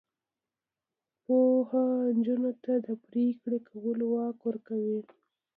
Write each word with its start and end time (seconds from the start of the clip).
پوهه 1.23 1.85
نجونو 2.15 2.51
ته 2.63 2.73
د 2.85 2.87
پریکړې 3.03 3.59
کولو 3.69 4.05
واک 4.13 4.37
ورکوي. 4.47 4.99